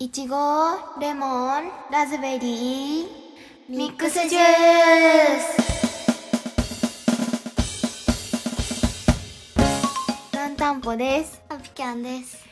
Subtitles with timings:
[0.00, 0.36] いちご、
[1.00, 3.06] レモン、ラズベリー、
[3.68, 4.42] ミックスジュー
[5.40, 5.58] ス
[10.36, 11.42] ランタンポです。
[11.48, 12.46] ハピキャンです。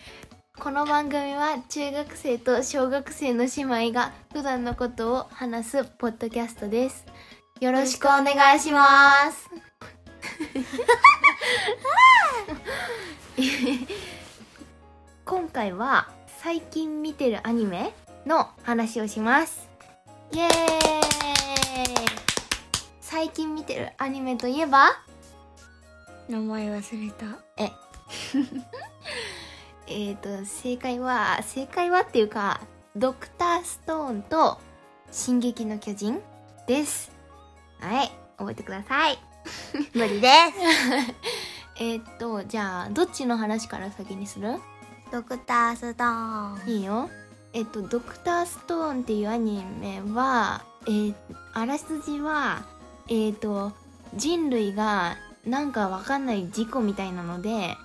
[0.59, 3.51] この番組は中学生と小学生の姉
[3.91, 7.07] 妹が普段のことを話すポッドキャストです。
[7.61, 9.49] よろしくお願いします。
[15.25, 16.09] 今回は
[16.47, 17.93] 最近見てるアニメ
[18.25, 19.69] の話をします。
[20.31, 20.51] イエーイ
[23.01, 24.91] 最近見てるアニメといえば？
[26.29, 27.27] 名前忘れた。
[27.57, 27.73] え
[30.13, 32.61] ーと正解は正解はっていうか
[32.95, 34.61] ドクターストーンと
[35.11, 36.23] 進撃の巨人
[36.69, 37.11] です
[37.81, 39.19] はい覚えてください
[39.95, 40.29] 無理で
[41.81, 44.59] えっとじゃあどっちの話から先にする？
[44.59, 44.76] す。
[45.13, 46.69] ドクターストーン。
[46.69, 47.09] いいよ
[47.53, 51.15] えっとドクターストーンっていうアニメはえー
[51.55, 52.65] あらすじは
[53.09, 53.73] えっと
[54.15, 57.77] 人類がなんかわかんない事故みたいなので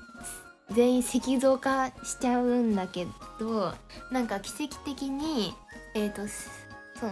[0.72, 3.08] 全員石像化しちゃうんだけ
[3.40, 3.74] ど
[4.12, 5.54] なんか奇跡的に
[5.94, 6.22] えっ、と
[7.00, 7.12] その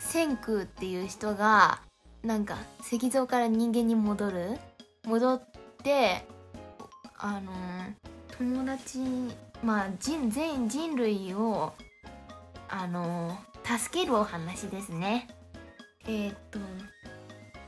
[0.00, 1.80] 千空っていう人が
[2.22, 4.58] なんか石像から人間に戻る
[5.06, 5.42] 戻っ
[5.82, 6.26] て
[7.18, 7.52] あの
[8.38, 8.98] 友達
[9.62, 11.72] まあ人全人類を
[12.68, 15.28] あの助けるお話ですね。
[16.06, 16.58] えっ、と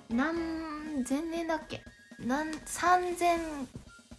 [0.09, 1.83] 何千年だっけ？
[2.19, 3.39] 何3000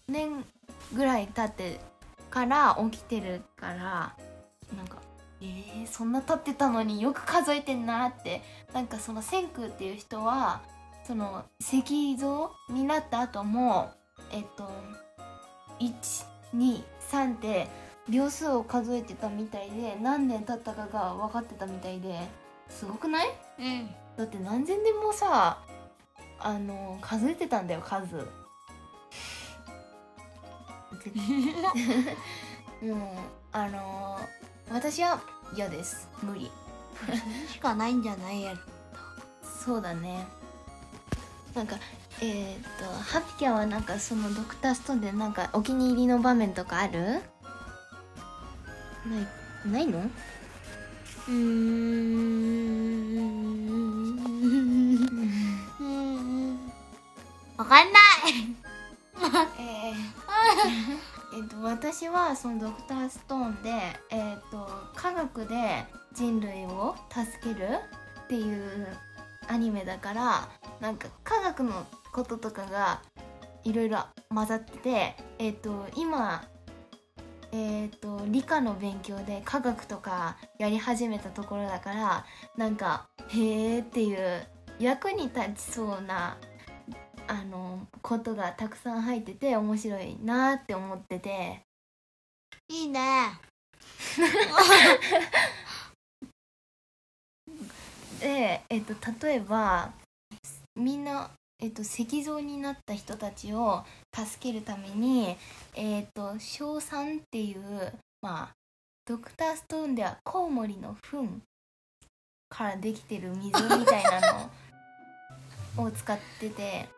[0.08, 0.46] 年
[0.94, 1.80] ぐらい経って
[2.30, 4.16] から起きてるから
[4.76, 4.98] なんか
[5.40, 8.42] えー、そんな経ってたのによく数えてんなって。
[8.74, 10.62] なんかその千空っていう人は
[11.04, 13.90] その石像になった後も
[14.32, 14.70] えっと
[16.54, 17.68] 123って
[18.10, 22.20] 秒数を数えてたみたいで何年経ったかが分かってたみたいで
[22.70, 23.30] すごくない？
[23.60, 23.90] うん。
[24.18, 25.60] だって何千年もさ
[26.40, 28.16] あの数えてたんだよ数。
[28.16, 28.22] も
[32.82, 32.96] う
[33.52, 34.20] あの
[34.72, 35.20] 私は
[35.56, 36.08] 嫌です。
[36.22, 36.52] 無理。
[37.52, 38.60] しかないんじゃないやろ。
[39.44, 40.26] そうだね
[41.58, 41.76] なんか
[42.22, 47.22] えっ、とハピキャンはなんかそのドクターストーンでなんかお気に入りの場面とかある？
[49.06, 49.20] な
[49.66, 50.00] いないの？
[50.00, 51.34] うー
[55.82, 56.58] ん。
[57.58, 58.02] わかんない。
[59.60, 59.96] えー
[61.38, 63.70] えっと私はそのドクターストーンで、
[64.10, 67.68] えっと科学で人類を助ける
[68.26, 68.88] っていう
[69.48, 70.50] アニメだから
[70.80, 73.02] なんか科学のこととかが
[73.64, 74.00] いろいろ
[74.30, 76.44] 混ざってて、えっと今、
[77.52, 82.26] えっと理科の勉強で科学とかやり始めたところだから
[82.56, 84.48] なんかへーっていう
[84.80, 86.38] 役に立ちそうな
[87.28, 91.62] あのことがたくさん入ってて面白いなって思ってて
[92.70, 93.32] いいね。
[98.20, 98.94] で、えっと、
[99.28, 99.92] 例えば
[100.76, 103.84] みんな、えっと、石像になった人たちを
[104.14, 105.36] 助けるために、
[105.76, 108.56] えっと、硝酸っていうまあ
[109.06, 111.42] ドクターストーンではコウモリの糞
[112.50, 114.50] からできてる水みたいな
[115.76, 116.90] の を使ってて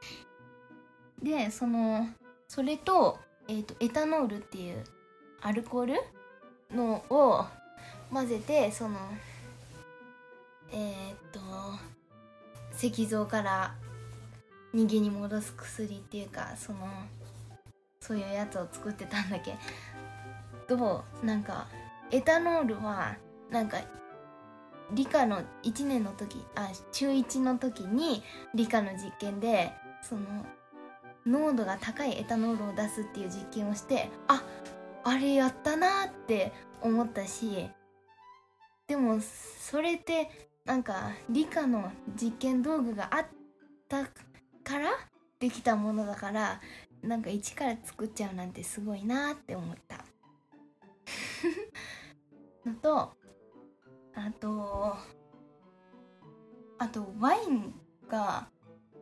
[1.21, 2.07] でその
[2.47, 4.83] それと,、えっとエタノールっていう
[5.41, 5.95] アルコール
[6.75, 7.45] のを
[8.11, 8.97] 混ぜてその
[10.71, 11.39] えー、っと
[12.77, 13.75] 石像から
[14.73, 16.87] 人間に戻す薬っていうかその
[17.99, 19.55] そういうやつを作ってたんだけ。
[20.67, 21.67] どなんか
[22.11, 23.17] エタノールは
[23.49, 23.79] なんか
[24.91, 30.21] 理科の1年の時あ中1の時に理科の実験でその
[31.25, 34.43] 濃度が高いエタノールを出すっていう実験をしてあ
[35.03, 37.67] あれやったなって思ったし
[38.87, 43.25] でもそれってなんか理科の実験道具があっ
[43.87, 44.03] た
[44.63, 44.91] から
[45.39, 46.61] できたものだから
[47.01, 50.05] なんか一から作っちゃうなんてすごいなって思った
[52.69, 52.99] のと
[54.13, 54.95] あと
[56.77, 57.73] あとワイン
[58.07, 58.47] が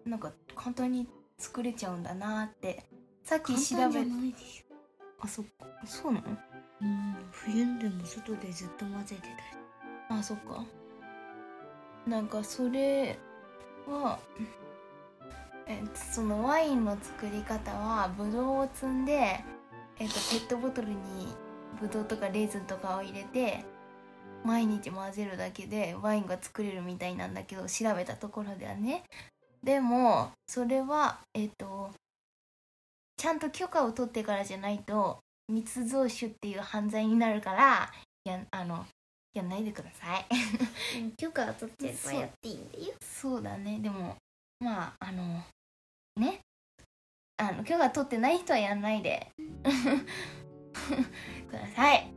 [0.05, 2.85] なんか簡単に作れちゃうんだなって
[3.23, 4.05] さっき調べ。
[5.19, 6.37] あそっかそうなの？
[6.81, 7.15] うん。
[7.31, 9.33] 冬でも外でずっと混ぜてたり。
[10.09, 10.65] あそっか
[12.07, 13.17] なんかそれ
[13.85, 14.17] は
[15.67, 19.43] えそのワインの作り方はブドウを摘んで、
[19.99, 20.95] えっとペットボトルに
[21.81, 23.65] ブドウとかレーズンとかを入れて
[24.45, 29.03] 毎日混ぜるだけでワインが作れるみたいなんだけど調べたところではね。
[29.63, 31.89] でもそれはえっ、と
[33.17, 35.19] ちゃんと許可を取ってからじゃないと
[35.49, 37.91] 密造酒っていう犯罪になるから
[38.23, 38.85] いやあの
[39.37, 40.25] やんないでください。
[41.17, 42.93] 許可を取ってればやっていいんだよ。
[43.01, 43.79] そうだね。
[43.79, 44.15] でも
[44.59, 45.41] まああの
[46.17, 46.39] ね。
[47.39, 49.27] あの許可取ってない人はやんないで。
[51.49, 52.11] ください。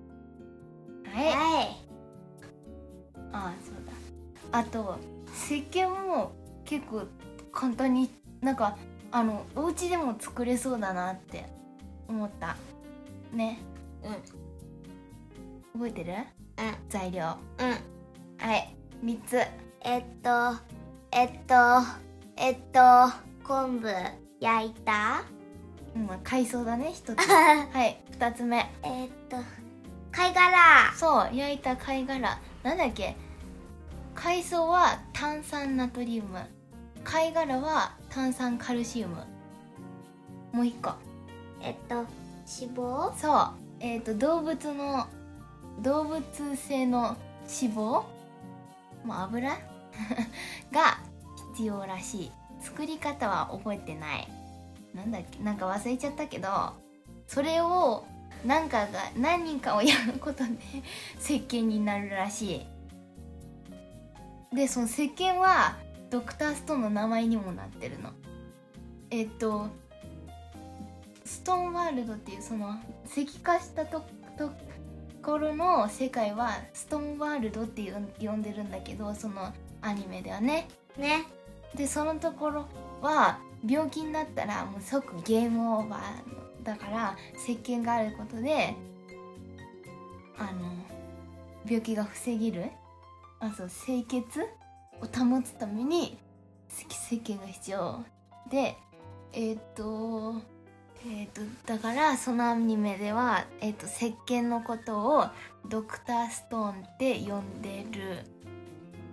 [1.04, 1.26] はい。
[1.26, 1.76] はい。
[3.32, 4.58] あそうだ。
[4.58, 4.98] あと
[5.32, 6.32] 石鹸も
[6.64, 7.06] 結構
[7.52, 8.78] 簡単になんか
[9.12, 11.44] あのお家でも作れそうだなって
[12.08, 12.56] 思った。
[13.32, 13.58] ね。
[15.74, 16.12] 覚えてる？
[16.12, 16.39] うん
[16.88, 17.36] 材料。
[17.58, 18.46] うん。
[18.46, 18.76] はい。
[19.04, 19.38] 3つ。
[19.82, 20.30] えっと
[21.12, 21.54] えっと
[22.36, 22.80] えっと
[23.44, 23.88] 昆布。
[24.40, 25.22] 焼いた？
[25.94, 27.22] うん海藻だね1つ。
[27.22, 27.26] え
[27.76, 28.02] はい。
[28.12, 28.58] 2つ目。
[28.60, 29.36] っと
[30.12, 30.92] 貝殻。
[30.94, 32.38] そう焼いた貝殻。
[32.62, 33.16] なんだっけ？
[34.14, 36.40] 海藻は炭酸ナトリウム。
[37.04, 39.24] 貝殻は炭酸カルシウム。
[40.52, 40.92] もう一個。
[41.62, 42.06] えっと脂
[42.74, 43.14] 肪？
[43.16, 43.54] そう。
[43.80, 45.06] えっ、と動物の
[45.82, 46.22] 動物
[46.56, 47.16] 性の
[47.62, 48.04] 脂肪
[49.04, 49.48] まあ油？
[50.70, 50.98] が
[51.54, 52.32] 必要らしい。
[52.60, 54.28] 作り方は覚えてない。
[54.94, 55.38] なんだっけ？
[55.42, 56.48] なんか忘れちゃったけど
[57.26, 58.04] それを
[58.44, 60.50] 何かが何人かをやることで
[61.18, 62.66] 石鹸になるらしい。
[64.56, 65.76] でその石鹸は
[66.10, 68.10] ドクターストーンの名前にもなってるの。
[69.10, 69.68] えっ、と
[71.24, 72.74] ストーンワールドっていうその
[73.06, 74.02] 石化したと
[75.22, 79.52] ところの世界はストーンワールドっていう呼んでるんだけどその
[79.82, 80.66] アニメではね。
[80.96, 81.26] ね。
[81.74, 82.66] でそのところ
[83.02, 88.74] は病気になったらもう即ゲームオーバーだから石鹸があることで
[90.38, 90.72] あの
[91.66, 92.70] 病気が防げる
[93.40, 94.40] あそう清潔
[95.02, 96.16] を保つために
[96.70, 98.02] 石石鹸が必要。
[98.50, 98.74] で
[99.34, 100.40] えっ、と
[101.06, 105.26] えっ、とだからそのアニメでは、えっと石鹸のことを
[105.68, 108.18] ドクターストーンって呼んでる。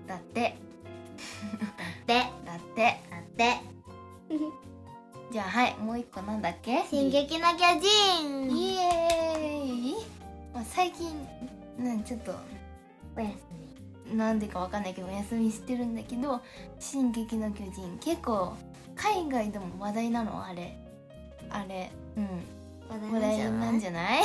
[0.05, 0.55] だって。
[2.05, 2.13] で
[2.45, 3.57] だってだって。
[5.31, 6.83] じゃあはいもう一個なんだっけ？
[6.89, 8.49] 進撃の巨人。
[8.49, 9.95] イエーイ、
[10.53, 11.09] まあ、最近
[11.77, 12.33] ねちょっと
[13.15, 16.41] おやすなんでかわかんないけどお休みしてるんだけど
[16.79, 18.53] 「進撃の巨人」結構
[18.95, 20.77] 海外でも話題なのあれ
[21.49, 21.91] あれ。
[22.17, 22.27] うん。
[23.09, 24.23] み話題なんじゃゃない？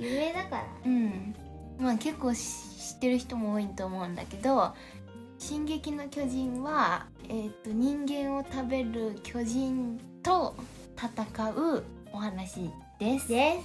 [0.00, 0.64] 有名だから。
[0.86, 1.34] うん。
[1.78, 4.74] まあ結構し知ってる人も多いと思うんだけど
[5.38, 10.54] 「進撃の巨人は」えー、と人間を食べる巨人と
[10.96, 11.82] 戦う
[12.12, 13.28] お話です。
[13.28, 13.64] です。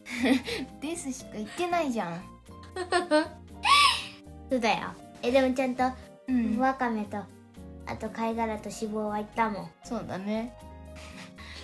[0.80, 2.22] ですしか言ってないじゃん。
[4.48, 4.88] そうだよ。
[5.22, 5.84] えでもちゃんと
[6.28, 7.18] うん、わかめと
[7.86, 9.70] あと貝殻と脂肪はいったもん。
[9.84, 10.56] そうだね。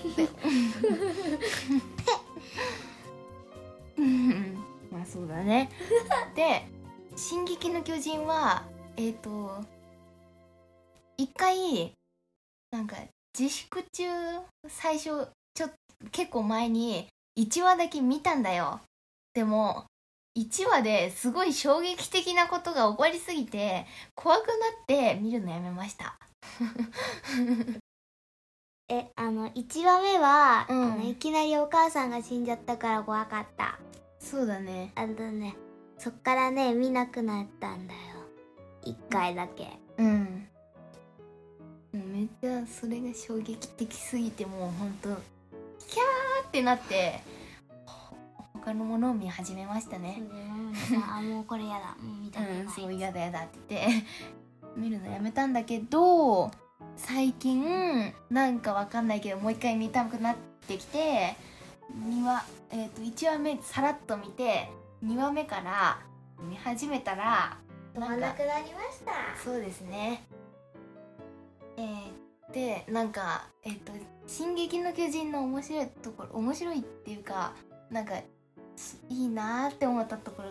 [4.91, 5.71] まあそうだね。
[6.35, 6.67] で
[7.17, 8.65] 「進撃の巨人は」
[8.97, 9.65] えっ、と
[11.17, 11.93] 一回
[12.71, 12.97] なんか
[13.39, 14.05] 自粛中
[14.69, 15.77] 最初ちょっと
[16.11, 17.09] 結構前に
[17.39, 18.81] 1話だけ見たんだよ。
[19.35, 19.87] でも
[20.37, 26.19] 1話ですごい衝撃的なことが起こりすぎて怖くなって見るのやめました。
[28.89, 30.93] えあの1話目は、うん。
[30.93, 33.79] あのいきなりお母さんが死んじゃったから怖かった。
[34.21, 34.93] そうだね。
[34.95, 35.57] あとね
[35.99, 38.01] そっからね見なくなったんだよ。
[38.85, 39.67] 1回だけ。
[39.99, 40.49] うん。
[41.93, 45.09] めっちゃそれが衝撃的すぎてもうほんと
[45.79, 47.21] キャーってなって
[47.87, 48.15] ほ
[48.53, 50.23] 他のものを見始めましたね。
[51.11, 51.97] あもうこれやだ。
[52.01, 54.07] もう見たくない、うん、そう嫌だ嫌だって言って。
[54.77, 56.51] 見るのやめたんだけど
[56.97, 60.37] 最近なんかわかんないけどもう一回見たくなっ
[60.67, 61.37] てきて
[62.09, 64.69] 2話、えー、と1話目さらっと見て
[65.05, 66.01] 2話目から
[66.49, 67.59] 見始めたら
[67.95, 69.13] 止まんなくなりました
[69.43, 70.23] そうですね。
[71.79, 73.93] えー、でなんかえっ、と
[74.27, 77.53] 「進撃の巨人」の面白いところ面白いっていうか
[77.91, 78.15] なんか
[78.77, 80.51] しいいなーって思ったところ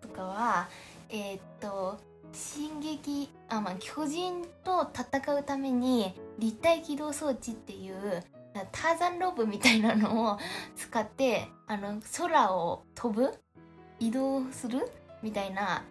[0.00, 0.68] とかは
[1.08, 1.98] えっ、と
[2.32, 8.22] 進撃あまあ巨人と戦うために立体起動装置っていう
[8.72, 10.38] ターザンロープみたいなのを
[10.76, 13.34] 使ってあの空を飛ぶ
[13.98, 14.90] 移動する
[15.22, 15.82] みたいな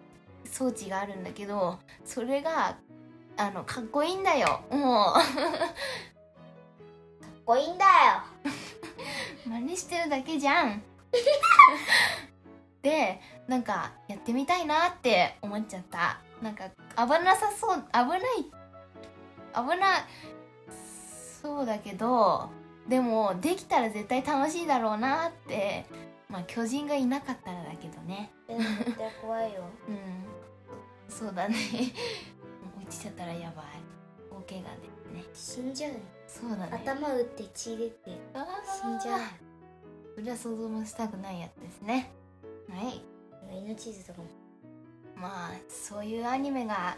[0.44, 2.76] 装置があるんだけどそれが
[3.36, 4.62] あのかっこいいんだよ。
[4.70, 5.24] もかっ
[7.44, 7.90] こいいんだよ。
[9.46, 10.82] う 真似してるだけじゃん。
[12.80, 16.64] でなんかやってみたいなって思っちゃったなんか
[16.96, 18.20] 危なさそう危ない
[19.54, 20.06] 危な
[21.42, 22.50] そうだけど
[22.88, 25.86] でもできたら絶対楽しいだろうなって
[26.28, 28.32] まあ巨人がいなかったらだけどね。
[28.48, 29.62] 絶対怖いよ。
[29.88, 30.24] うん。
[31.08, 31.54] そうだね。
[32.76, 33.64] 落ちちゃったらやばい。
[34.30, 34.62] 大怪我
[35.12, 35.24] でね。
[35.32, 35.98] 死んじゃうよ。
[36.26, 36.68] そうだね。
[36.72, 38.10] 頭打って血出て
[38.82, 39.20] 死んじゃう。
[40.16, 42.12] それは想像もしたくないやつですね。
[42.68, 43.02] はい。
[43.52, 44.28] 命図とかも
[45.16, 46.96] まあそういうアニメが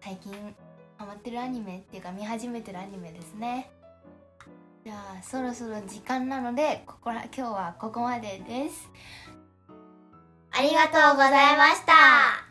[0.00, 0.54] 最近
[0.98, 3.70] ハマってるアニメっていうか見始めてるアニメですね。
[4.84, 8.90] じゃあそろそろ時間なのでここら今日はここまでです。
[10.52, 12.43] ありがとうございました。